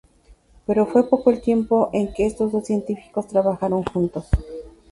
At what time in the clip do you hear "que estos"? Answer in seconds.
2.11-2.51